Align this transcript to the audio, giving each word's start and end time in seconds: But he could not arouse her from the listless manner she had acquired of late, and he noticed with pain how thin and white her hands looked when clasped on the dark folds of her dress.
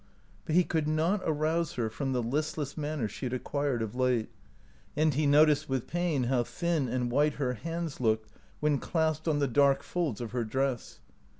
But 0.45 0.55
he 0.55 0.63
could 0.63 0.87
not 0.87 1.21
arouse 1.25 1.73
her 1.73 1.87
from 1.87 2.11
the 2.11 2.23
listless 2.23 2.75
manner 2.75 3.07
she 3.07 3.27
had 3.27 3.33
acquired 3.33 3.83
of 3.83 3.93
late, 3.95 4.29
and 4.95 5.13
he 5.13 5.27
noticed 5.27 5.69
with 5.69 5.85
pain 5.85 6.23
how 6.23 6.43
thin 6.43 6.87
and 6.87 7.11
white 7.11 7.33
her 7.35 7.53
hands 7.53 8.01
looked 8.01 8.27
when 8.61 8.79
clasped 8.79 9.27
on 9.27 9.37
the 9.37 9.47
dark 9.47 9.83
folds 9.83 10.19
of 10.19 10.31
her 10.31 10.43
dress. 10.43 11.01